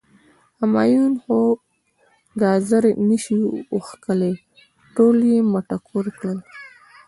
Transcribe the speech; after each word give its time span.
همایون 0.59 1.13
خو 1.23 1.37
ګازر 2.41 2.83
نه 3.07 3.17
شي 3.23 3.37
وښکلی، 3.75 4.33
ټول 4.95 5.17
یی 5.31 5.39
مټکور 5.51 6.05
کړل. 6.19 6.39